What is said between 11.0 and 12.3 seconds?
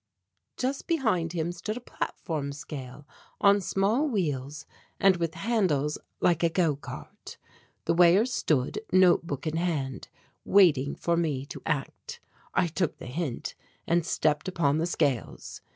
me to act.